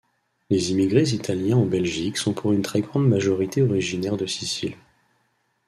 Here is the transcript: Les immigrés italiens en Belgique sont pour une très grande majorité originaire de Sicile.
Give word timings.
Les 0.49 0.71
immigrés 0.71 1.13
italiens 1.13 1.57
en 1.57 1.65
Belgique 1.67 2.17
sont 2.17 2.33
pour 2.33 2.53
une 2.53 2.63
très 2.63 2.81
grande 2.81 3.07
majorité 3.07 3.61
originaire 3.61 4.17
de 4.17 4.25
Sicile. 4.25 4.75